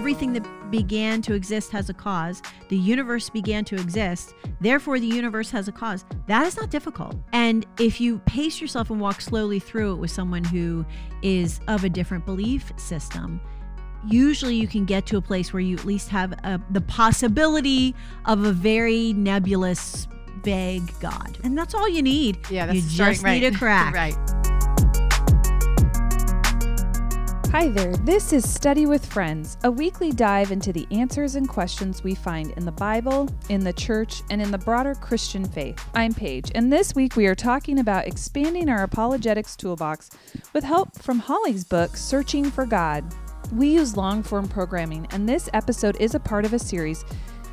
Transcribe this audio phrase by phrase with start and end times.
[0.00, 2.40] everything that began to exist has a cause.
[2.70, 4.34] The universe began to exist.
[4.58, 6.06] Therefore, the universe has a cause.
[6.26, 7.16] That is not difficult.
[7.34, 10.86] And if you pace yourself and walk slowly through it with someone who
[11.20, 13.42] is of a different belief system,
[14.08, 17.94] usually you can get to a place where you at least have a, the possibility
[18.24, 20.08] of a very nebulous,
[20.42, 21.36] vague God.
[21.44, 22.38] And that's all you need.
[22.48, 23.38] Yeah, that's you just right.
[23.38, 23.92] need a crack.
[23.94, 24.16] right.
[27.52, 32.04] Hi there, this is Study with Friends, a weekly dive into the answers and questions
[32.04, 35.84] we find in the Bible, in the church, and in the broader Christian faith.
[35.92, 40.10] I'm Paige, and this week we are talking about expanding our apologetics toolbox
[40.52, 43.04] with help from Holly's book, Searching for God.
[43.52, 47.04] We use long form programming, and this episode is a part of a series.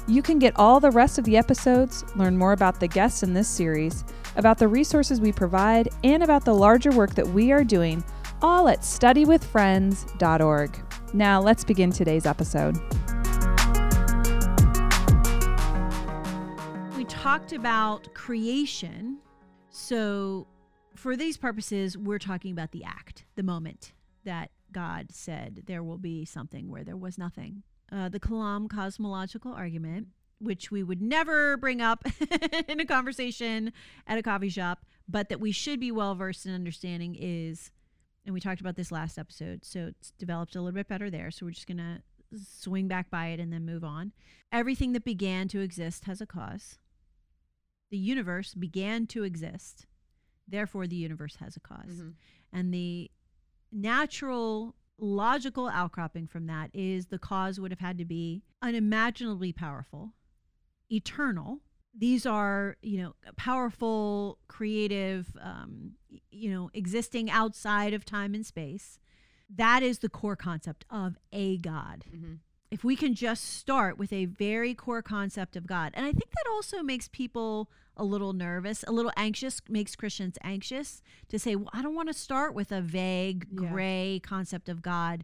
[0.07, 3.33] You can get all the rest of the episodes, learn more about the guests in
[3.33, 4.05] this series,
[4.35, 8.03] about the resources we provide, and about the larger work that we are doing
[8.41, 10.83] all at studywithfriends.org.
[11.13, 12.77] Now, let's begin today's episode.
[16.95, 19.19] We talked about creation.
[19.69, 20.47] So,
[20.95, 23.93] for these purposes, we're talking about the act, the moment
[24.25, 27.63] that God said there will be something where there was nothing.
[27.91, 30.07] Uh, the Kalam cosmological argument,
[30.39, 32.05] which we would never bring up
[32.67, 33.71] in a conversation
[34.05, 37.71] at a coffee shop, but that we should be well versed in understanding is,
[38.27, 41.31] and we talked about this last episode, so it's developed a little bit better there.
[41.31, 42.01] So we're just going to
[42.37, 44.11] swing back by it and then move on.
[44.51, 46.77] Everything that began to exist has a cause.
[47.89, 49.85] The universe began to exist.
[50.45, 52.15] Therefore, the universe has a because Mhm.
[52.51, 53.09] And the
[53.71, 60.13] natural, logical outcropping from that is the cause would have had to be unimaginably powerful,
[60.91, 61.61] eternal.
[61.99, 65.93] These are, you know, powerful, creative, um,
[66.29, 68.99] you know, existing outside of time and space.
[69.49, 72.39] That is the core concept of a God Mhm.
[72.69, 75.91] if we can just start with a very core concept of God.
[75.95, 80.37] And I think that also makes people a little nervous, a little anxious, makes Christians
[80.43, 83.69] anxious to say, well, I don't want to start with a vague, Yeah.
[83.69, 85.23] gray concept of God.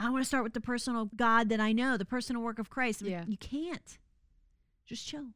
[0.00, 2.70] I want to start with the personal God that I know, the personal work of
[2.70, 3.02] Christ.
[3.02, 3.24] Yeah.
[3.26, 3.98] You can't.
[4.84, 5.28] Just chill.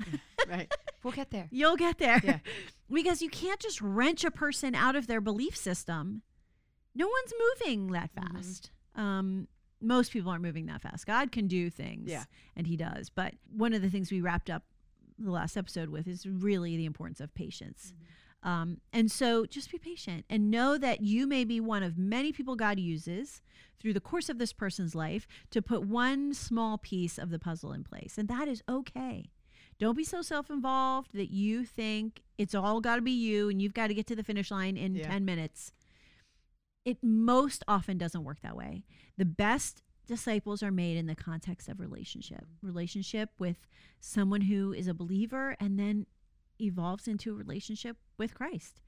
[0.48, 0.72] Right.
[1.04, 1.46] We'll get there.
[1.52, 2.20] You'll get there.
[2.24, 2.38] Yeah.
[2.92, 6.22] because you can't just wrench a person out of their belief system.
[6.94, 8.32] No one's moving that Mhm.
[8.34, 8.70] fast.
[8.96, 9.46] Um,
[9.80, 11.06] most people aren't moving that fast.
[11.06, 12.24] God can do things, Yeah.
[12.56, 13.10] and He does.
[13.10, 14.64] But one of the things we wrapped up
[15.18, 17.92] the last episode with is really the importance of patience.
[18.42, 22.32] Um, and so just be patient and know that you may be one of many
[22.32, 23.42] people God uses
[23.78, 27.72] through the course of this person's life to put one small piece of the puzzle
[27.72, 28.16] in place.
[28.18, 29.30] And that is okay.
[29.80, 33.60] Don't be so self involved that you think it's all got to be you and
[33.62, 35.08] you've got to get to the finish line in Yeah.
[35.08, 35.72] 10 minutes.
[36.84, 38.84] It most often doesn't work that way.
[39.16, 43.66] The best disciples are made in the context of relationship, relationship with
[44.00, 46.06] someone who is a believer and then
[46.60, 48.80] evolves into a relationship with Christ.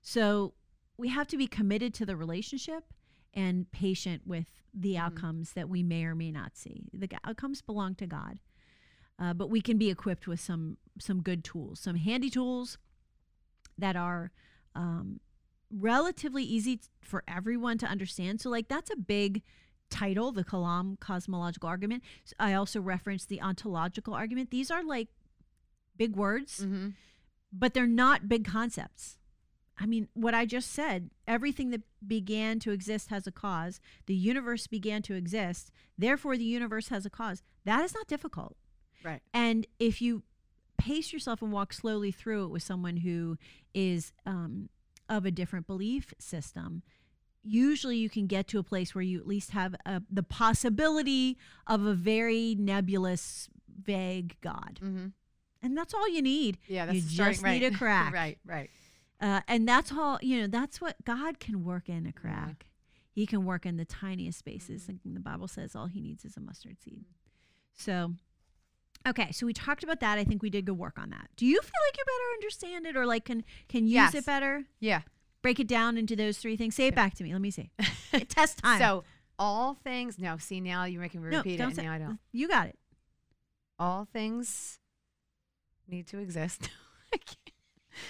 [0.00, 0.54] So
[0.96, 2.84] we have to be committed to the relationship
[3.34, 5.00] and patient with the Mhm.
[5.00, 6.88] outcomes that we may or may not see.
[6.94, 8.40] The outcomes belong to God,
[9.18, 12.78] uh, but we can be equipped with some some good tools, some handy tools
[13.76, 14.32] that are
[14.74, 15.20] um,
[15.70, 18.40] relatively easy t- for everyone to understand.
[18.40, 19.42] So, like that's a big
[19.90, 22.02] title, the Kalam cosmological argument.
[22.38, 24.50] I also referenced the ontological argument.
[24.50, 25.08] These are like
[25.96, 26.88] big words Mm-hmm.
[27.52, 29.16] but they're not big concepts.
[29.80, 33.80] I mean, what I just said, everything that began to exist has a cause.
[34.06, 35.70] The universe began to exist.
[35.96, 37.42] Therefore, the universe has a cause.
[37.64, 38.56] That is not difficult.
[39.04, 39.20] Right.
[39.32, 40.22] And if you
[40.76, 43.36] pace yourself and walk slowly through it with someone who
[43.74, 44.68] is um,
[45.08, 46.82] of a different belief system,
[47.42, 51.36] usually you can get to a place where you at least have a, the possibility
[51.66, 53.48] of a very nebulous,
[53.82, 54.80] vague God.
[54.82, 55.06] Mm-hmm.
[55.62, 56.58] And that's all you need.
[56.68, 56.86] Yeah.
[56.86, 57.60] That's you starting just right.
[57.60, 58.12] need a crack.
[58.14, 58.38] right.
[58.46, 58.70] Right.
[59.20, 62.66] Uh, and that's all, you know, that's what God can work in a crack.
[63.10, 64.82] He can work in the tiniest spaces.
[64.84, 65.14] Mm-hmm.
[65.14, 67.04] The Bible says all he needs is a mustard seed.
[67.74, 68.14] So,
[69.06, 69.30] okay.
[69.32, 70.18] So we talked about that.
[70.18, 71.28] I think we did good work on that.
[71.36, 74.14] Do you feel like you better understand it or like can, can use Yes.
[74.14, 74.64] it better?
[74.80, 75.02] Yeah.
[75.42, 76.74] Break it down into those three things.
[76.74, 76.96] Say it Yeah.
[76.96, 77.32] back to me.
[77.32, 77.70] Let me see.
[78.28, 78.78] Test time.
[78.80, 79.04] So
[79.38, 80.18] all things.
[80.18, 80.36] No.
[80.38, 82.18] See now you're making me no, repeat don't it, say, and now I don't.
[82.32, 82.78] You got it.
[83.78, 84.78] All things
[85.86, 86.68] need to exist.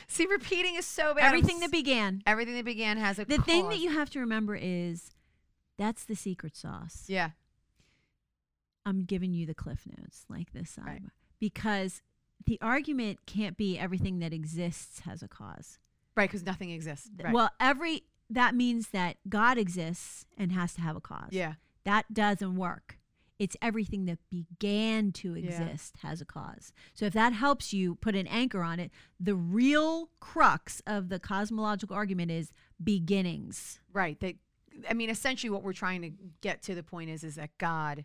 [0.07, 1.23] See, repeating is so bad.
[1.23, 2.23] I'm Everything that s- began.
[2.27, 5.11] everything that began has a The thing that you have to remember is
[5.79, 7.05] that's the secret sauce.
[7.07, 7.31] Yeah.
[8.87, 11.03] I'm giving you the cliff notes like this Right.
[11.39, 12.03] because
[12.47, 15.79] the argument can't be everything that exists has a cause.
[16.17, 16.29] Right.
[16.29, 17.11] Because nothing exists.
[17.23, 17.33] Right.
[17.35, 21.31] Well, every that means that God exists and has to have a cause.
[21.33, 21.55] yeah.
[21.85, 22.99] That doesn't work.
[23.39, 25.47] It's everything that began to Yeah.
[25.49, 26.73] exist has a cause.
[26.93, 28.91] So if that helps you put an anchor on it,
[29.21, 32.53] the real crux of the cosmological argument is
[32.83, 33.81] beginnings.
[33.93, 34.19] Right.
[34.21, 34.37] That
[34.89, 36.11] I mean, essentially, what we're trying to
[36.41, 38.05] get to the point is, is that God,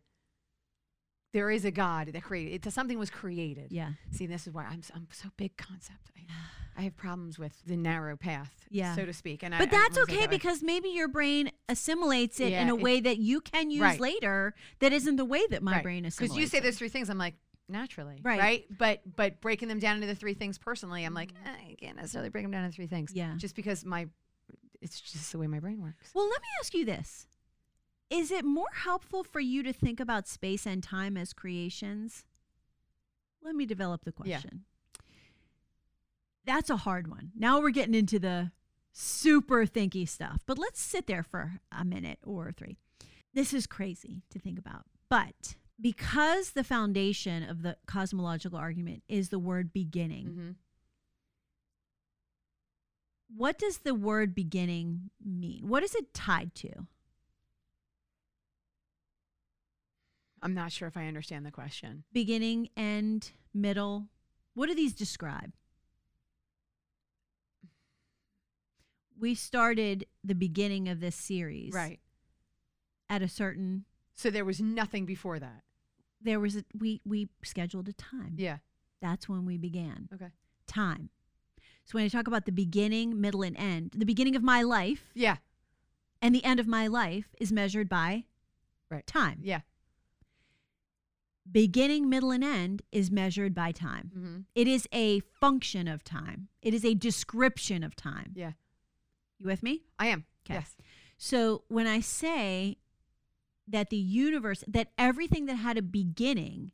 [1.33, 2.65] there is a God that created.
[2.65, 3.71] It, something was created.
[3.71, 3.91] Yeah.
[4.11, 6.11] See, this is why I'm, s- I'm so big concept.
[6.17, 6.21] I,
[6.77, 8.95] I have problems with the narrow path, Yeah.
[8.95, 9.43] so to speak.
[9.43, 10.37] And But I that's it okay that way.
[10.37, 13.99] because maybe your brain assimilates it in a way that you can use Right.
[13.99, 15.83] later that isn't the way that my Right.
[15.83, 16.33] brain assimilates.
[16.33, 17.35] because you say those three things, I'm like
[17.69, 18.39] naturally, Right.
[18.39, 18.65] right?
[18.77, 21.95] But but breaking them down into the three things personally, I'm like eh, I can't
[21.97, 23.11] necessarily break them down into three things.
[23.13, 23.35] Yeah.
[23.37, 24.07] just because my
[24.81, 26.09] it's just the way my brain works.
[26.13, 27.25] Well, let me ask you this.
[28.13, 32.23] Is it more helpful for you to think about space and time as creations?
[33.41, 34.63] Let me develop the question.
[34.95, 35.01] Yeah.
[36.45, 37.31] That's a hard one.
[37.35, 38.51] Now we're getting into the
[38.91, 42.77] super thinky stuff, but let's sit there for a minute or three.
[43.33, 44.83] This is crazy to think about.
[45.09, 50.51] But because the foundation of the cosmological argument is the word beginning, Mm-hmm.
[53.35, 55.67] what does the word beginning mean?
[55.67, 56.87] What is it tied to?
[60.43, 62.03] I'm not sure if I understand the question.
[62.11, 64.09] beginning, end, middle.
[64.53, 65.53] What do these describe?
[69.17, 71.99] We started the beginning of this series Right.
[73.09, 73.85] at a certain
[74.15, 75.63] So there was nothing before that.
[76.21, 78.35] there was a we we scheduled a time.
[78.37, 78.59] Yeah.
[79.01, 80.07] That's when we began.
[80.13, 80.29] Okay.
[80.67, 81.09] Time.
[81.85, 85.11] So when I talk about the beginning, middle and end, the beginning of my life
[85.13, 85.37] Yeah.
[86.21, 88.25] and the end of my life is measured by
[88.89, 89.05] Right.
[89.07, 89.39] time.
[89.43, 89.61] Yeah.
[91.51, 94.11] Beginning, middle and end is measured by time.
[94.17, 94.37] Mm-hmm.
[94.55, 96.47] It is a function of time.
[96.61, 98.31] It is a description of time.
[98.33, 98.53] Yeah.
[99.39, 99.83] You with me?
[99.99, 100.25] I am.
[100.45, 100.53] 'Kay.
[100.55, 100.75] Yes.
[101.17, 102.77] So when I say
[103.67, 106.71] that the universe, that everything that had a beginning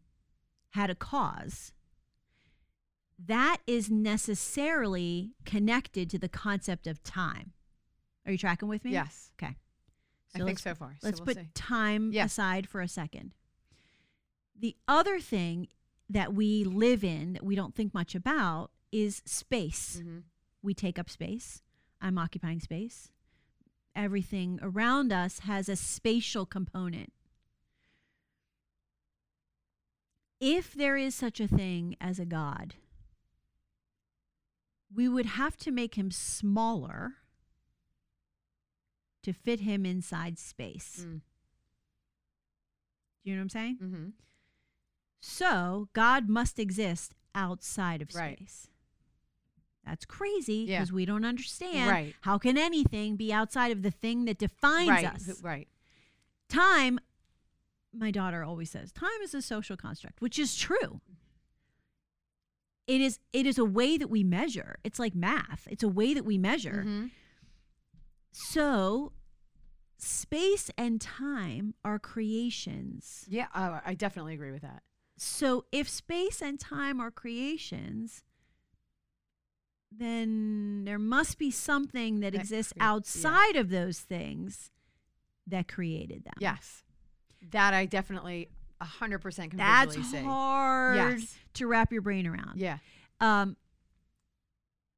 [0.71, 1.71] had a cause,
[3.17, 7.53] that is necessarily connected to the concept of time.
[8.25, 8.91] Are you tracking with me?
[8.91, 9.31] Yes.
[9.41, 9.55] Okay.
[10.35, 10.95] I think so far.
[11.01, 11.49] So Let's we'll put see.
[11.55, 12.25] time Yeah.
[12.25, 13.33] aside for a second.
[14.59, 15.69] The other thing
[16.09, 20.01] that we live in that we don't think much about is space.
[20.01, 20.23] Mhm.
[20.61, 21.63] We take up space.
[22.01, 23.11] I'm occupying space.
[23.95, 27.13] Everything around us has a spatial component.
[30.41, 32.75] If there is such a thing as a God,
[34.91, 37.15] we would have to make him smaller
[39.23, 41.05] to fit him inside space.
[41.05, 41.21] Mm.
[43.23, 43.77] Do you know what I'm saying?
[43.77, 44.13] Mhm.
[45.21, 48.37] So God must exist outside of Right.
[48.37, 48.67] space.
[49.85, 50.79] That's crazy Yeah.
[50.79, 52.15] because we don't understand Right.
[52.21, 55.05] how can anything be outside of the thing that defines right.
[55.05, 55.41] us.
[55.41, 55.67] Right.
[56.47, 56.99] Time,
[57.91, 61.01] my daughter always says, time is a social construct, which is true.
[62.87, 64.79] It is it is a way that we measure.
[64.83, 65.67] It's like math.
[65.69, 66.83] It's a way that we measure.
[66.85, 67.11] Mhm.
[68.31, 69.13] So
[69.97, 73.25] space and time are creations.
[73.27, 73.47] Yeah.
[73.53, 74.81] Uh, I definitely agree with that.
[75.21, 78.23] So if space and time are creations,
[79.91, 82.91] then there must be something that, That exists yeah.
[82.91, 84.71] outside of those things
[85.47, 86.33] that created them.
[86.39, 86.83] Yes.
[87.51, 88.49] That I definitely
[88.81, 91.35] 100% can That's visually hard Yes.
[91.55, 92.59] to wrap your brain around.
[92.59, 92.77] Yeah.
[93.19, 93.57] Um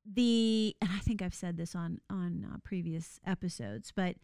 [0.05, 4.15] the and I think I've said this on on uh, previous episodes, but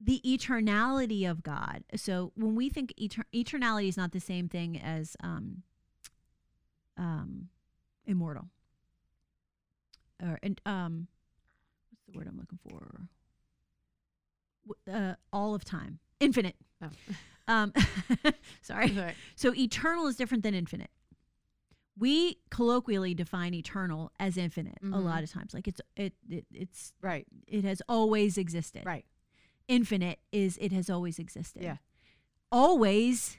[0.00, 1.82] the eternality of God.
[1.96, 5.62] So when we think eter- eternality is not the same thing as um
[6.96, 7.48] um
[8.06, 8.48] immortal.
[10.22, 11.08] Or and um
[11.90, 13.08] what's the word I'm looking for?
[14.92, 15.98] Uh, all of time.
[16.20, 16.56] Infinite.
[16.82, 16.88] Oh.
[17.50, 17.72] Um
[18.60, 18.90] sorry.
[18.90, 19.14] Right.
[19.34, 20.90] So eternal is different than infinite.
[21.98, 25.02] We colloquially define eternal as infinite a Mhm.
[25.02, 25.54] lot of times.
[25.54, 27.26] Like it's it, it it's Right.
[27.46, 28.82] it has always existed.
[28.84, 29.06] Right.
[29.68, 31.62] Infinite is it has always existed.
[31.62, 31.76] Yeah.
[32.50, 33.36] Always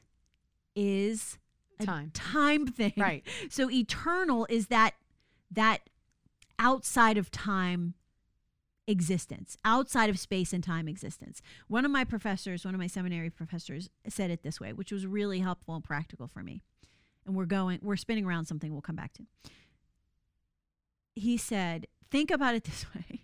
[0.75, 1.37] is
[1.79, 2.11] a Time.
[2.13, 2.93] time thing.
[2.97, 3.23] Right.
[3.49, 4.93] So eternal is that
[5.51, 5.89] that
[6.59, 7.95] outside of time
[8.87, 11.41] existence, outside of space and time existence.
[11.67, 15.05] One of my professors, one of my seminary professors said it this way, which was
[15.05, 16.63] really helpful and practical for me.
[17.25, 19.23] And we're going we're spinning around something we'll come back to.
[21.15, 23.23] He said, think about it this way.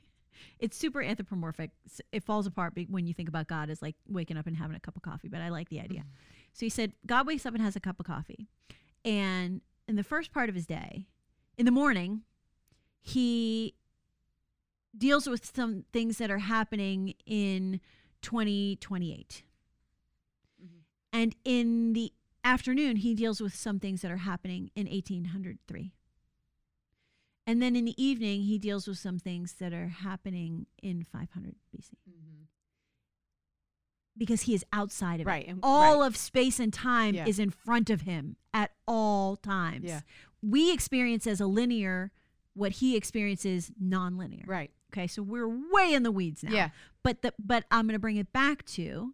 [0.60, 1.72] It's super anthropomorphic.
[2.12, 4.80] It falls apart when you think about God as like waking up and having a
[4.80, 6.06] cup of coffee, but I like the idea.
[6.54, 8.48] So he said, God wakes up and has a cup of coffee.
[9.04, 11.08] And in the first part of his day,
[11.58, 12.24] in the morning,
[13.02, 13.76] he
[14.98, 17.82] deals with some things that are happening in
[18.22, 19.44] 2028.
[20.62, 20.84] Mhm.
[21.12, 22.14] And in the
[22.44, 25.92] afternoon, he deals with some things that are happening in 1803.
[27.48, 31.56] And then in the evening, he deals with some things that are happening in 500
[31.76, 32.44] BC mm-hmm.
[34.18, 35.50] because he is outside of Right, it.
[35.50, 36.08] and- all right.
[36.08, 37.28] of space and time Yeah.
[37.28, 39.86] is in front of him at all times.
[39.86, 40.02] Yeah.
[40.42, 42.12] We experience as a linear
[42.54, 44.46] what he experiences non-linear.
[44.48, 44.72] Right.
[44.94, 46.52] Okay, so we're way in the weeds now.
[46.52, 46.70] Yeah.
[47.04, 49.14] But the but I'm going to bring it back to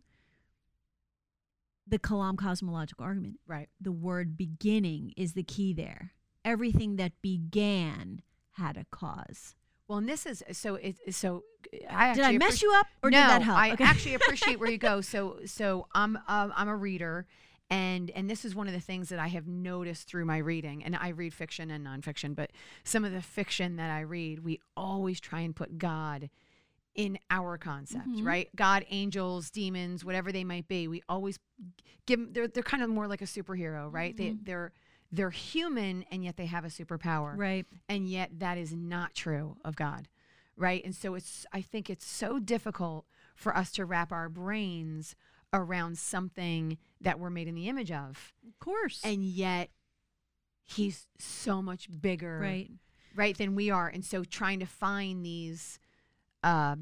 [1.87, 3.39] the Kalam cosmological argument.
[3.47, 3.67] Right.
[3.79, 6.13] The word beginning is the key there.
[6.43, 8.21] Everything that began
[8.53, 9.55] had a cause.
[9.87, 10.75] Well, and this is so.
[10.75, 11.43] It so.
[11.89, 13.57] I Did I mess appreci- you up or no, did that help?
[13.59, 13.83] I Okay.
[13.83, 15.01] actually appreciate where you go.
[15.11, 17.27] So, so I'm um, I'm a reader,
[17.69, 20.83] and and this is one of the things that I have noticed through my reading.
[20.83, 22.51] And I read fiction and nonfiction, but
[22.83, 26.29] some of the fiction that I read, we always try and put God
[26.95, 28.25] in our concept, Mhm.
[28.25, 28.49] right?
[28.55, 30.87] God, angels, demons, whatever they might be.
[30.87, 31.37] We always
[32.05, 32.33] give them.
[32.33, 34.15] They're they're kind of more like a superhero, right?
[34.17, 34.45] They Mhm.
[34.45, 34.71] they're
[35.11, 37.65] they're human and yet they have a superpower right.
[37.89, 40.07] and yet that is not true of God,
[40.55, 40.83] right?
[40.85, 45.15] And so it's I think it's so difficult for us to wrap our brains
[45.53, 49.01] around something that we're made in the image of, Of course.
[49.03, 49.69] and yet
[50.63, 52.71] he's so much bigger, right.
[53.15, 53.87] right, than we are.
[53.89, 55.77] And so trying to find these
[56.43, 56.77] uh,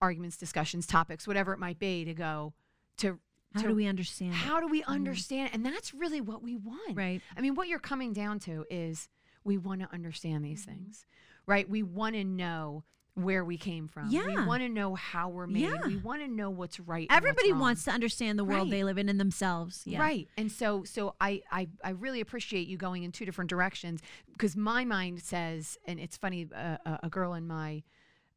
[0.00, 2.54] arguments, discussions, topics, whatever it might be, to go
[2.98, 3.18] to
[3.54, 4.32] How to- do we understand?
[4.32, 4.36] it?
[4.36, 5.50] how do we understand?
[5.52, 6.96] And that's really what we want.
[6.96, 7.20] Right.
[7.36, 9.08] I mean, what you're coming down to is
[9.44, 10.70] we want to understand these Mm-hmm.
[10.84, 11.06] things,
[11.46, 11.68] right?
[11.68, 14.10] We want to know where we came from.
[14.10, 14.26] Yeah.
[14.26, 15.62] We want to know how we're made.
[15.62, 15.84] Yeah.
[15.86, 17.08] We want to know what's right.
[17.10, 18.70] and what's Everybody wants to understand the world Right.
[18.70, 19.82] they live in and themselves.
[19.86, 19.98] Yeah.
[20.00, 20.28] Right.
[20.36, 24.02] And so so I, I I really appreciate you going in two different directions
[24.32, 27.82] because my mind says and it's funny uh, a, a girl in my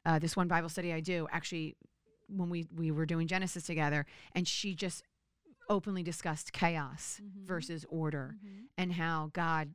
[0.04, 1.76] uh, this one Bible study I do actually
[2.32, 5.02] when we we were doing Genesis together and she just
[5.68, 7.46] openly discussed chaos Mhm.
[7.46, 8.64] versus order Mhm.
[8.76, 9.74] and how God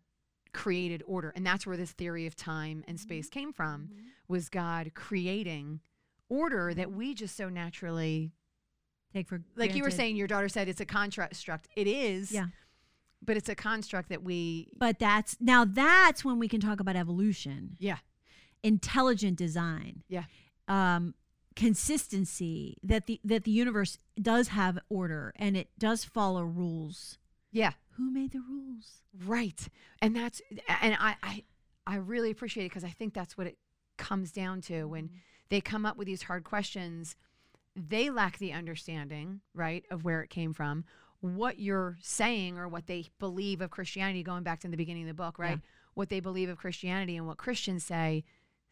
[0.54, 4.06] created order and that's where this theory of time and space came from Mhm.
[4.28, 5.82] was God creating
[6.30, 8.34] order that we just so naturally
[9.14, 9.60] Take for granted?
[9.60, 12.48] like you were saying your daughter said it's a construct it is Yeah.
[13.22, 16.96] but it's a construct that we But that's now that's when we can talk about
[16.96, 18.00] evolution, yeah
[18.64, 20.26] intelligent design, Yeah.
[20.68, 21.14] um,
[21.58, 27.18] consistency that the that the universe does have order and it does follow rules.
[27.52, 29.02] yeah Who made the rules?
[29.26, 29.68] right
[30.00, 30.40] and that's
[30.82, 31.44] and i i,
[31.88, 33.58] I really appreciate it because i think that's what it
[33.98, 35.16] comes down to when mm-hmm.
[35.50, 37.16] they come up with these hard questions
[37.76, 40.86] they lack the understanding right of where it came from
[41.22, 45.08] what you're saying or what they believe of christianity going back to the beginning of
[45.08, 45.70] the book right Yeah.
[45.96, 48.24] what they believe of christianity and what christians say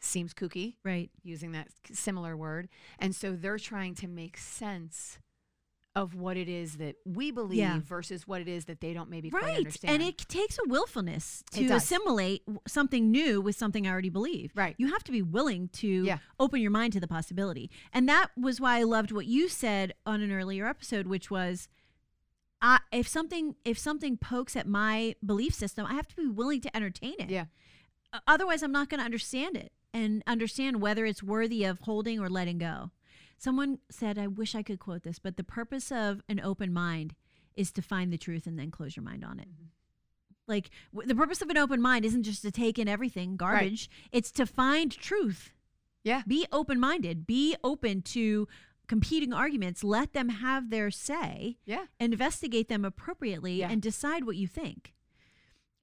[0.06, 1.10] seems kooky Right.
[1.24, 2.70] using that similar word.
[3.00, 5.20] And so they're trying to make sense
[5.98, 7.80] of what it is that we believe Yeah.
[7.80, 9.78] versus what it is that they don't maybe quite Right.
[9.86, 14.52] And it takes a willfulness to assimilate something new with something I already believe.
[14.56, 14.76] Right.
[14.78, 16.18] You have to be willing to Yeah.
[16.38, 17.72] open your mind to the possibility.
[17.94, 21.70] And that was why I loved what you said on an earlier episode, which was
[22.62, 26.60] I, if something if something pokes at my belief system, I have to be willing
[26.62, 27.30] to entertain it.
[27.30, 27.46] Yeah.
[28.28, 32.30] Otherwise, I'm not going to understand it and understand whether it's worthy of holding or
[32.30, 32.92] letting go.
[33.38, 37.16] Someone said, I wish I could quote this, but the purpose of an open mind
[37.56, 39.48] is to find the truth and then close your mind on it.
[39.48, 39.68] Mhm.
[40.48, 43.90] Like w- the purpose of an open mind isn't just to take in everything garbage,
[44.12, 45.54] it's to find truth.
[46.04, 46.24] Yeah.
[46.28, 48.48] Be open minded, be open to
[48.88, 51.86] competing arguments, let them have their say, Yeah.
[52.00, 53.70] investigate them appropriately Yeah.
[53.72, 54.94] and decide what you think.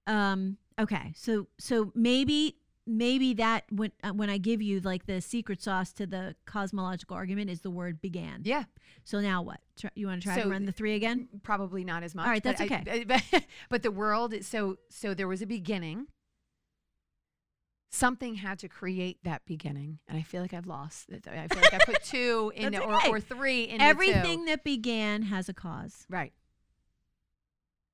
[0.06, 1.12] Um okay.
[1.16, 2.56] So so maybe
[2.98, 7.16] maybe that when uh, when I give you like the secret sauce to the cosmological
[7.16, 8.42] argument is the word began.
[8.44, 8.64] Yeah.
[9.04, 9.60] So now what?
[9.78, 11.28] Try, you want to try to run the 3 again?
[11.42, 12.26] Probably not as much.
[12.26, 13.04] right, but that's I- okay.
[13.08, 16.06] but, but the world, so so there was a beginning.
[17.94, 21.10] Something had to create that beginning, and I feel like I've lost.
[21.12, 23.10] I feel like I put two in, or, okay.
[23.10, 26.06] or three in Everything that began has a cause.
[26.08, 26.32] right?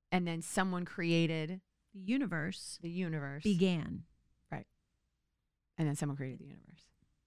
[0.09, 1.59] And then someone created
[1.93, 4.03] The universe the universe, began.
[5.79, 6.83] And then someone created the universe.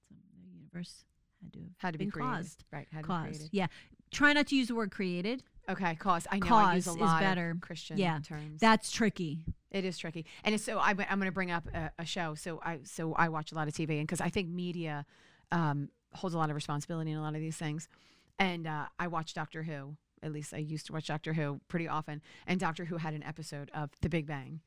[0.09, 1.05] So the universe
[1.43, 2.65] had to have Had to be created, caused.
[2.71, 2.87] right?
[2.93, 3.25] Had to be Caused.
[3.31, 3.49] created.
[3.53, 3.67] Yeah.
[4.13, 5.43] Try not to use the word created.
[5.69, 7.51] Okay, cause I know I use a Cause is lot better.
[7.51, 8.61] of Christian Yeah, terms.
[8.61, 9.45] That's tricky.
[9.71, 12.35] it is tricky, and it's so I, am going to bring up a, a show.
[12.35, 15.07] So I so I watch a lot of TV, and because I think media
[15.53, 17.89] um, holds a lot of responsibility in a lot of these things,
[18.41, 19.97] and uh, I watch Doctor Who.
[20.21, 23.23] At least I used to watch Doctor Who pretty often, and Doctor Who had an
[23.23, 24.61] episode of The Big Bang,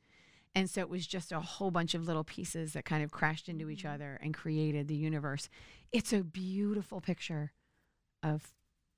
[0.56, 3.46] and so it was just a whole bunch of little pieces that kind of crashed
[3.46, 3.94] into each mm.
[3.94, 5.50] other and created the universe.
[5.92, 7.52] It's a beautiful picture
[8.22, 8.54] of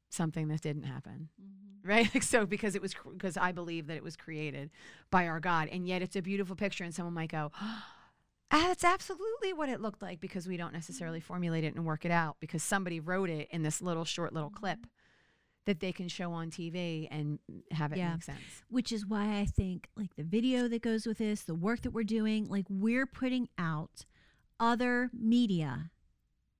[0.08, 1.30] something that didn't happen.
[1.42, 1.90] Mm-hmm.
[1.90, 2.14] Right?
[2.14, 4.70] Like so because it was because I believe that it was created
[5.10, 7.50] by our God and yet it's a beautiful picture and someone might go
[8.50, 11.24] that's absolutely what it looked like because we don't necessarily mm.
[11.24, 14.50] formulate it and work it out because somebody wrote it in this little short little
[14.50, 14.97] clip mm-hmm.
[15.68, 17.38] That they can show on TV and
[17.72, 18.14] have it Yeah.
[18.14, 18.40] make sense.
[18.70, 21.90] which is why I think like the video that goes with this, the work that
[21.90, 24.06] we're doing, like we're putting out
[24.58, 25.90] other media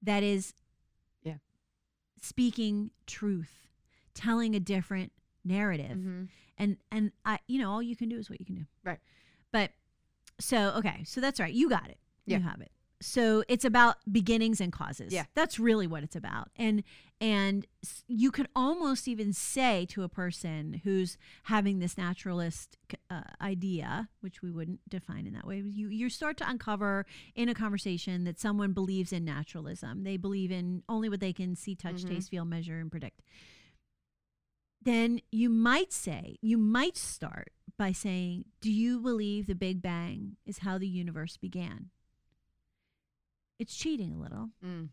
[0.02, 0.52] that is
[1.22, 1.38] Yeah.
[2.20, 3.70] speaking truth,
[4.12, 5.12] telling a different
[5.42, 5.96] narrative.
[5.96, 6.24] Mm-hmm.
[6.58, 8.66] And and I you know, all you can do is what you can do.
[8.84, 9.00] Right.
[9.52, 9.70] But
[10.38, 11.54] so okay, so that's right.
[11.54, 11.98] You got it.
[12.26, 12.36] Yeah.
[12.38, 12.72] You have it.
[13.00, 15.12] So it's about beginnings and causes.
[15.12, 15.24] Yeah.
[15.34, 16.50] That's really what it's about.
[16.56, 16.82] And
[17.20, 17.66] and
[18.06, 22.76] you could almost even say to a person who's having this naturalist
[23.10, 27.48] uh, idea, which we wouldn't define in that way, you you start to uncover in
[27.48, 30.02] a conversation that someone believes in naturalism.
[30.02, 32.08] They believe in only what they can see, touch, Mhm.
[32.08, 33.20] taste, feel, measure, and predict.
[34.82, 40.36] Then you might say, you might start by saying, Do you believe the Big Bang
[40.46, 41.90] is how the universe began?
[43.58, 44.90] It's cheating a little Mm.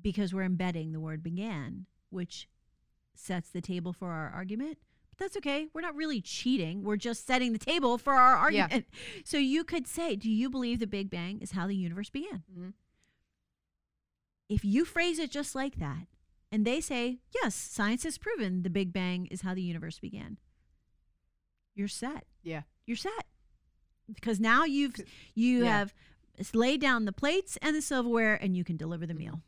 [0.00, 2.48] because we're embedding the word began, which
[3.14, 4.78] sets the table for our argument.
[5.10, 5.68] But that's okay.
[5.72, 6.82] We're not really cheating.
[6.82, 8.62] We're just setting the table for our Yeah.
[8.62, 8.86] argument.
[9.24, 12.42] So you could say, Do you believe the Big Bang is how the universe began?
[12.52, 12.72] Mhm.
[14.48, 16.06] If you phrase it just like that,
[16.50, 20.38] and they say, Yes, science has proven the Big Bang is how the universe began,
[21.74, 22.26] you're set.
[22.42, 22.62] Yeah.
[22.86, 23.26] You're set.
[24.12, 24.96] Because now you've
[25.34, 25.78] you Yeah.
[25.78, 25.94] have
[26.54, 29.40] laid down the plates and the silverware and you can deliver the meal.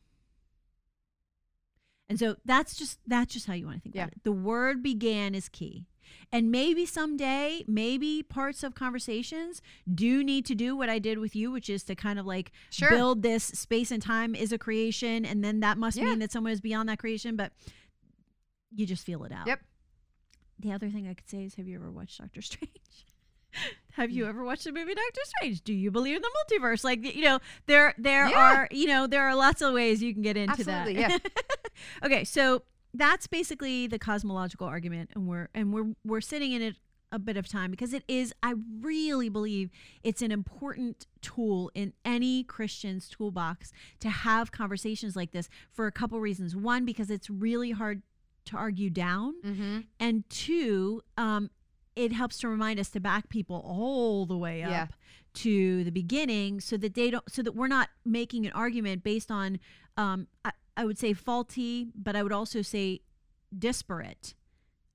[2.09, 4.03] And so that's just that's just how you want to think Yeah.
[4.05, 4.23] about it.
[4.25, 5.87] The word began is key.
[6.31, 9.61] And maybe someday, maybe parts of conversations
[9.93, 12.53] do need to do what I did with you, which is to kind of like
[12.71, 12.91] Sure.
[12.91, 16.05] build this space and time is a creation, and then that must Yeah.
[16.05, 17.53] mean that someone is beyond that creation, but
[18.71, 19.49] you just feel it out.
[19.49, 19.65] Yep.
[20.61, 23.07] The other thing I could say is have you ever watched Doctor Strange?
[23.97, 25.63] Have you ever watched the movie Doctor Strange?
[25.63, 26.85] Do you believe in the multiverse?
[26.85, 28.37] Like you know, there there Yeah.
[28.39, 31.21] are you know there are lots of ways you can get into Absolutely, that.
[32.05, 32.63] okay, so
[32.95, 36.77] that's basically the cosmological argument, and we're and we're we're sitting in it
[37.13, 38.35] a bit of time because it is.
[38.43, 39.71] I really believe
[40.03, 45.93] it's an important tool in any Christian's toolbox to have conversations like this for a
[45.93, 46.55] couple reasons.
[46.55, 48.03] One, because it's really hard
[48.47, 49.79] to argue down Mm-hmm.
[49.99, 51.51] and two um,
[51.97, 54.87] it helps to remind us to back people all the way up Yeah.
[55.35, 59.31] to the beginning so that they don't so that we're not making an argument based
[59.31, 59.59] on
[59.97, 63.01] um, I, I would say faulty but i would also say
[63.57, 64.35] disparate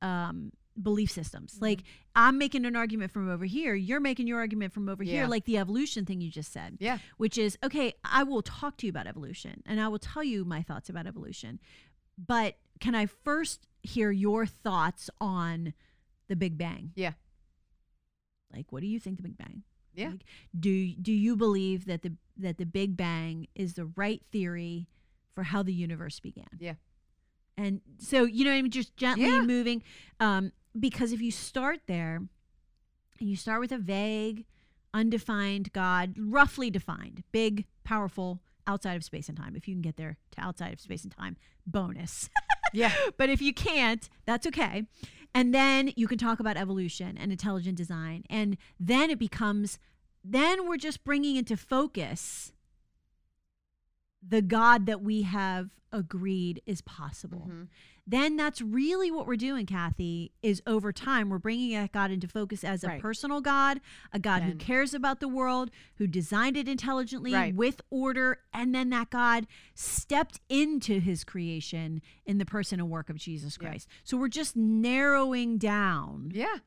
[0.01, 1.65] um, belief systems Mm-hmm.
[1.65, 1.83] like
[2.15, 5.13] i'm making an argument from over here you're making your argument from over Yeah.
[5.13, 6.99] here like the evolution thing you just said Yeah.
[7.17, 10.45] which is okay i will talk to you about evolution and i will tell you
[10.45, 11.59] my thoughts about evolution
[12.17, 15.73] but can i first hear your thoughts on
[16.31, 17.13] the big bang Yeah.
[18.53, 19.63] like what do you think the big bang
[19.93, 20.09] Yeah.
[20.11, 20.23] Like,
[20.57, 24.87] do do you believe that the that the big bang is the right theory
[25.35, 26.75] for how the universe began Yeah.
[27.57, 29.41] and so you know what I mean just gently Yeah.
[29.41, 29.83] moving
[30.19, 32.15] um because if you start there
[33.19, 34.45] and you start with a vague
[34.93, 39.97] undefined god roughly defined big powerful outside of space and time if you can get
[39.97, 42.29] there to outside of space and time bonus
[42.73, 42.93] Yeah.
[43.17, 44.85] but if you can't, that's okay.
[45.33, 48.23] And then you can talk about evolution and intelligent design.
[48.29, 49.79] And then it becomes,
[50.23, 52.51] then we're just bringing into focus
[54.25, 57.47] the God that we have agreed is possible.
[57.49, 57.67] Mhm.
[58.07, 62.63] Then that's really what we're doing, Kathy, is over time, we're bringing God into focus
[62.63, 63.01] as a Right.
[63.01, 63.79] personal God,
[64.11, 67.55] a God who cares about the world, who designed it intelligently Right.
[67.55, 68.39] with order.
[68.53, 73.57] And then that God stepped into his creation in the person and work of Jesus
[73.61, 73.69] Yeah.
[73.69, 73.87] Christ.
[74.03, 76.31] So we're just narrowing down.
[76.33, 76.57] Yeah.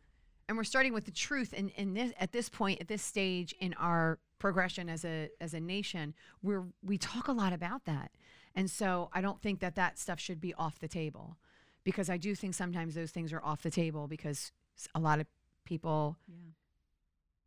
[0.49, 3.53] And we're starting with the truth and in this at this point, at this stage
[3.61, 8.13] in our progression as a as a nation, we're we talk a lot about that.
[8.55, 11.37] And so I don't think that that stuff should be off the table
[11.83, 14.53] because I do think sometimes those things are off the table because
[14.95, 15.27] a lot of
[15.65, 16.17] people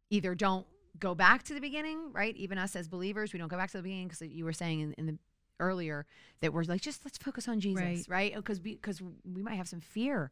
[0.10, 0.65] either don't
[1.00, 2.36] go back to the beginning, right?
[2.36, 4.80] Even us as believers, we don't go back to the beginning because you were saying
[4.82, 5.17] in, in the
[5.60, 6.06] earlier
[6.41, 8.06] that we're like just let's focus on Jesus, Right.
[8.08, 8.34] right?
[8.36, 10.32] Oh, because because we might have some fear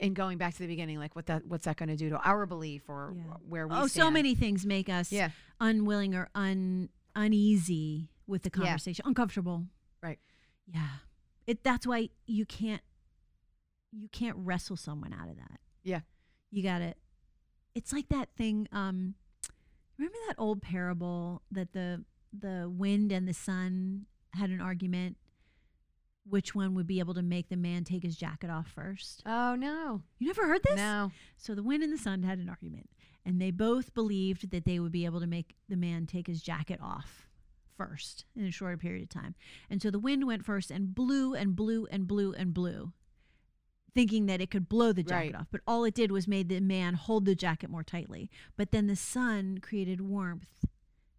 [0.00, 2.18] in going back to the beginning, like what that what's that going to do to
[2.18, 3.22] our belief or Yeah.
[3.48, 3.74] where we.
[3.76, 8.66] Oh, so many things make us yeah unwilling or un uneasy with the Yeah.
[8.66, 9.64] conversation, uncomfortable.
[10.72, 10.88] Yeah.
[11.46, 12.82] It that's why you can't
[13.92, 15.60] you can't wrestle someone out of that.
[15.82, 16.00] Yeah.
[16.50, 16.94] You got to
[17.74, 19.14] It's like that thing um
[19.98, 22.04] remember that old parable that the
[22.38, 25.16] the wind and the sun had an argument
[26.28, 29.22] which one would be able to make the man take his jacket off first.
[29.24, 30.02] Oh no.
[30.18, 30.76] You never heard this?
[30.76, 31.10] No.
[31.36, 32.90] So the wind and the sun had an argument,
[33.24, 36.42] and they both believed that they would be able to make the man take his
[36.42, 37.27] jacket off
[37.78, 39.34] first in a shorter period of time.
[39.70, 42.92] And so the wind went first and blew and blew and blew and blew,
[43.94, 45.40] thinking that it could blow the jacket Right.
[45.40, 45.46] off.
[45.50, 48.30] But all it did was made the man hold the jacket more tightly.
[48.56, 50.66] But then the sun created warmth.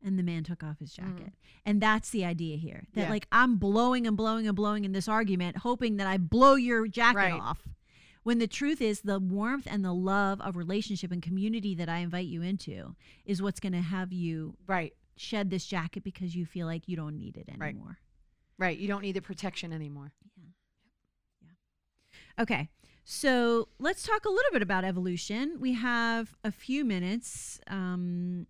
[0.01, 1.17] And the man took off his mm-hmm.
[1.17, 1.33] jacket.
[1.65, 2.85] And that's the idea here.
[2.93, 3.09] That, Yeah.
[3.09, 6.87] like, I'm blowing and blowing and blowing in this argument, hoping that I blow your
[6.87, 7.33] jacket Right.
[7.33, 7.67] off.
[8.23, 11.97] When the truth is, the warmth and the love of relationship and community that I
[11.99, 12.95] invite you into
[13.25, 14.93] is what's going to have you Right.
[15.19, 17.97] Shed this jacket because you feel like you don't need it anymore.
[18.57, 18.67] Right.
[18.67, 18.77] right.
[18.77, 20.13] You don't need the protection anymore.
[20.37, 20.45] Yeah.
[21.41, 22.43] Yeah.
[22.43, 22.69] Okay.
[23.03, 25.57] So let's talk a little bit about evolution.
[25.59, 27.59] We have a few minutes.
[27.67, 28.47] Um,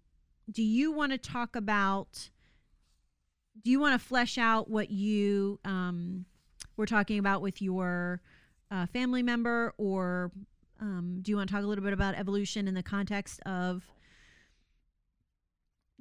[0.51, 2.29] do you want to talk about?
[3.63, 6.25] Do you want to flesh out what you um,
[6.77, 8.21] were talking about with your
[8.69, 10.31] uh, family member, or
[10.79, 13.83] um, do you want to talk a little bit about evolution in the context of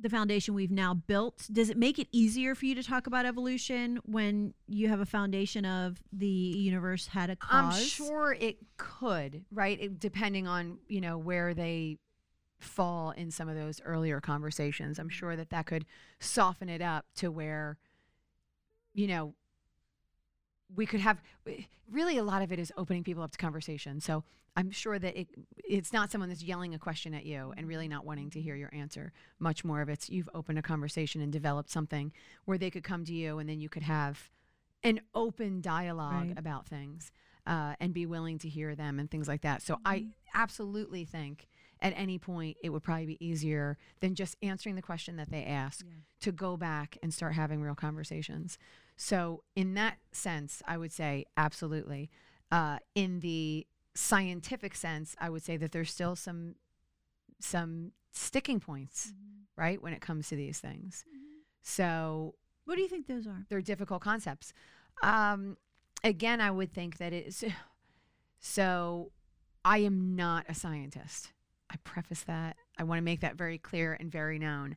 [0.00, 1.48] the foundation we've now built?
[1.50, 5.06] Does it make it easier for you to talk about evolution when you have a
[5.06, 9.80] foundation of the universe had a I'm sure it could, right?
[9.80, 11.98] It, depending on, you know, where they
[12.58, 14.98] fall in some of those earlier conversations.
[14.98, 15.84] I'm sure that that could
[16.18, 17.78] soften it up to where,
[18.94, 19.34] you know,
[20.74, 21.22] we could have
[21.90, 24.00] really a lot of it is opening people up to conversation.
[24.00, 24.24] So
[24.56, 27.88] I'm sure that it it's not someone that's yelling a question at you and really
[27.88, 29.12] not wanting to hear your answer.
[29.38, 32.12] Much more of it's you've opened a conversation and developed something
[32.44, 34.30] where they could come to you and then you could have
[34.82, 36.38] an open dialogue Right.
[36.38, 37.10] about things
[37.46, 39.62] uh, and be willing to hear them and things like that.
[39.62, 41.48] So I absolutely think
[41.80, 45.44] at any point it would probably be easier than just answering the question that they
[45.44, 45.94] ask Yeah.
[46.20, 48.58] to go back and start having real conversations.
[49.00, 52.10] So in that sense, I would say absolutely.
[52.50, 56.56] Uh, in the scientific sense, I would say that there's still some
[57.40, 59.12] some sticking points,
[59.56, 61.04] right, when it comes to these things.
[61.62, 62.34] So
[62.64, 63.46] What do you think those are?
[63.48, 64.52] they're difficult concepts.
[65.02, 65.56] Um,
[66.02, 67.44] again, I would think that it is.
[68.40, 69.10] So,
[69.64, 71.32] I am not a scientist.
[71.70, 72.56] I preface that.
[72.78, 74.76] I want to make that very clear and very known.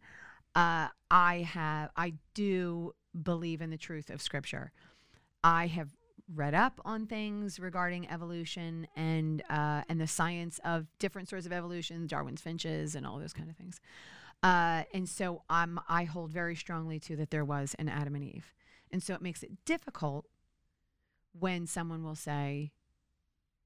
[0.56, 1.92] Uh, I have.
[1.96, 4.71] I do believe in the truth of Scripture.
[5.43, 5.89] I have
[6.34, 11.52] read up on things regarding evolution and uh, and the science of different sorts of
[11.52, 13.80] evolution, Darwin's finches, and all those kind of things.
[14.43, 18.24] Uh, and so I'm I hold very strongly to that there was an Adam and
[18.24, 18.54] Eve,
[18.91, 20.26] and so it makes it difficult
[21.38, 22.71] when someone will say,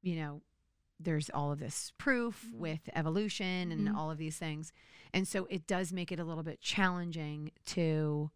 [0.01, 0.41] you know,
[0.99, 3.95] there's all of this proof with evolution and Mhm.
[3.95, 4.71] all of these things,
[5.13, 8.31] and so it does make it a little bit challenging to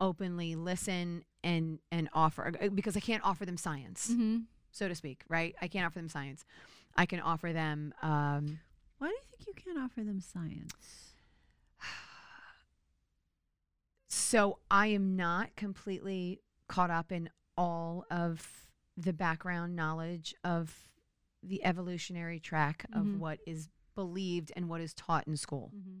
[0.00, 4.38] openly listen and and offer uh, because I can't offer them science, Mm-hmm.
[4.72, 5.54] so to speak, right?
[5.62, 6.44] I can't offer them science.
[6.96, 7.92] I can offer them.
[8.02, 8.58] Um,
[8.98, 11.12] Why do you think you can't offer them science?
[14.08, 20.74] So I am not completely caught up in all of the background knowledge of
[21.42, 23.18] the evolutionary track of Mhm.
[23.18, 25.70] what is believed and what is taught in school.
[25.74, 25.98] Mm-hmm.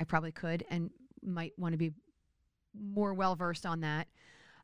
[0.00, 0.90] I probably could and
[1.22, 1.92] might want to be
[2.74, 4.08] more well versed on that.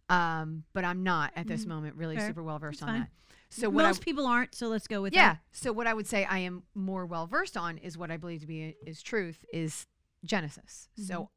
[0.08, 1.68] Um, but I'm not at this Mhm.
[1.68, 2.28] moment really Fair.
[2.28, 3.00] super well versed on fine.
[3.00, 3.10] that.
[3.48, 5.34] So what Most people aren't, so let's go with yeah.
[5.34, 5.42] that.
[5.52, 8.40] So what I would say I am more well versed on is what I believe
[8.40, 9.86] to be is truth is
[10.24, 10.88] Genesis.
[10.98, 11.06] Mm-hmm.
[11.06, 11.30] So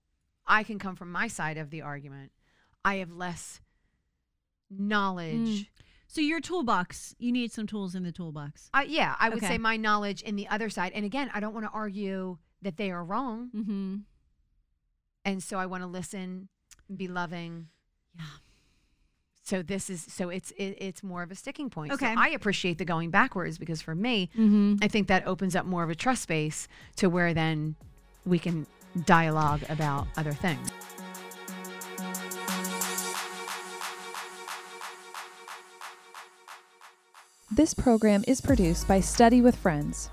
[0.46, 2.32] I can come from my side of the argument.
[2.84, 3.62] I have less
[4.70, 5.36] knowledge.
[5.64, 5.68] Mm.
[6.08, 8.70] So your toolbox, you need some tools in the toolbox.
[8.74, 9.48] I, yeah, I would Okay.
[9.48, 10.92] say my knowledge in the other side.
[10.94, 13.50] And again, I don't want to argue that they are wrong.
[13.56, 13.98] Mm-hmm.
[15.26, 16.50] And so I want to listen,
[16.96, 17.68] be loving.
[18.18, 18.24] Yeah.
[19.44, 21.92] So this is so it's it, it's more of a sticking point.
[21.92, 22.14] Okay.
[22.14, 24.76] So I appreciate the going backwards because for me, Mm-hmm.
[24.82, 27.76] I think that opens up more of a trust space to where then
[28.26, 28.68] we can
[29.06, 30.70] dialogue about other things.
[37.52, 40.10] This program is produced by Study with Friends.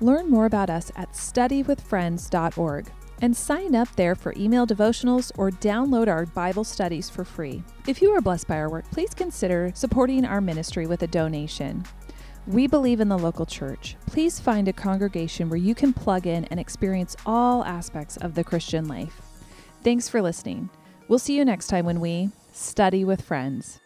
[0.00, 2.86] Learn more about us at studywithfriends.org
[3.20, 7.62] and sign up there for email devotionals or download our Bible studies for free.
[7.86, 11.84] If you are blessed by our work, please consider supporting our ministry with a donation.
[12.46, 13.96] We believe in the local church.
[14.06, 18.44] Please find a congregation where you can plug in and experience all aspects of the
[18.44, 19.20] Christian life.
[19.82, 20.70] Thanks for listening.
[21.08, 23.80] We'll see you next time when we study with friends.